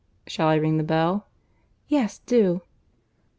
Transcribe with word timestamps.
"Shall 0.25 0.47
I 0.47 0.55
ring 0.55 0.77
the 0.77 0.83
bell?" 0.83 1.27
"Yes, 1.87 2.21
do." 2.25 2.63